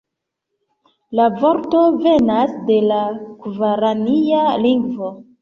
[1.19, 3.03] La vorto venas de la
[3.45, 5.13] gvarania lingvo.